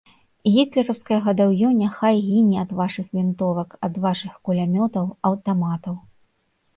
[0.53, 5.95] Гітлераўскае гадаўё няхай гіне ад вашых вінтовак, ад вашых кулямётаў, аўтаматаў!